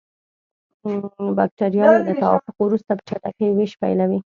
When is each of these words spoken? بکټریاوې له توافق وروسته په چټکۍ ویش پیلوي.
بکټریاوې 1.37 1.99
له 2.07 2.13
توافق 2.21 2.55
وروسته 2.61 2.91
په 2.97 3.03
چټکۍ 3.07 3.47
ویش 3.53 3.71
پیلوي. 3.81 4.19